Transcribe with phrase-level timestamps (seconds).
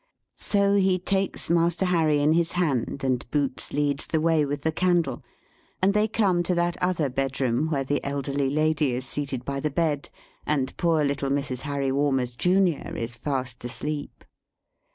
[0.39, 4.71] So he takes Master Harry in his hand, and Boots leads the way with the
[4.71, 5.21] candle,
[5.79, 9.69] and they come to that other bedroom, where the elderly lady is seated by the
[9.69, 10.09] bed,
[10.43, 11.59] and poor little Mrs.
[11.59, 14.25] Harry Walmers, Junior, is fast asleep.